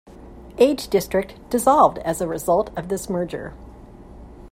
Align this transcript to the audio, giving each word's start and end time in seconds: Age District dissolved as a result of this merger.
Age 0.57 0.87
District 0.87 1.35
dissolved 1.51 1.99
as 1.99 2.21
a 2.21 2.27
result 2.27 2.75
of 2.75 2.89
this 2.89 3.07
merger. 3.07 3.53